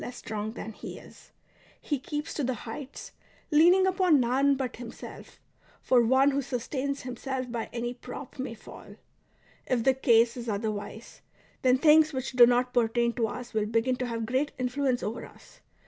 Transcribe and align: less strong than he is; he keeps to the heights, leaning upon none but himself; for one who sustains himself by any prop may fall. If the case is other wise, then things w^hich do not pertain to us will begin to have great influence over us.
less 0.01 0.17
strong 0.17 0.53
than 0.53 0.71
he 0.71 0.97
is; 0.97 1.29
he 1.79 1.99
keeps 1.99 2.33
to 2.33 2.43
the 2.43 2.55
heights, 2.65 3.11
leaning 3.51 3.85
upon 3.85 4.19
none 4.19 4.55
but 4.55 4.77
himself; 4.77 5.39
for 5.79 6.01
one 6.01 6.31
who 6.31 6.41
sustains 6.41 7.03
himself 7.03 7.51
by 7.51 7.69
any 7.71 7.93
prop 7.93 8.39
may 8.39 8.55
fall. 8.55 8.95
If 9.67 9.83
the 9.83 9.93
case 9.93 10.35
is 10.35 10.49
other 10.49 10.71
wise, 10.71 11.21
then 11.61 11.77
things 11.77 12.13
w^hich 12.13 12.35
do 12.35 12.47
not 12.47 12.73
pertain 12.73 13.13
to 13.13 13.27
us 13.27 13.53
will 13.53 13.67
begin 13.67 13.95
to 13.97 14.07
have 14.07 14.25
great 14.25 14.53
influence 14.57 15.03
over 15.03 15.23
us. 15.23 15.59